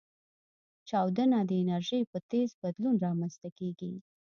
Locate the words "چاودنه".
0.89-1.39